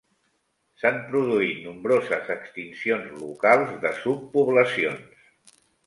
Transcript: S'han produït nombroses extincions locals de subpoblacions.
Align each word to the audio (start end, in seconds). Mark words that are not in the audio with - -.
S'han 0.79 0.97
produït 1.11 1.59
nombroses 1.67 2.33
extincions 2.37 3.15
locals 3.21 3.79
de 3.87 3.95
subpoblacions. 4.03 5.59